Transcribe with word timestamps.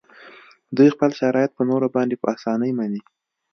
دوی 0.75 0.89
خپل 0.95 1.11
شرایط 1.19 1.51
په 1.55 1.63
نورو 1.69 1.87
باندې 1.95 2.15
په 2.21 2.27
اسانۍ 2.35 2.71
مني 2.79 3.01